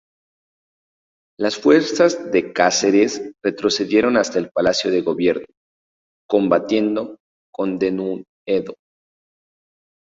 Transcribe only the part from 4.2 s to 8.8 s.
el Palacio de Gobierno, combatiendo con denuedo.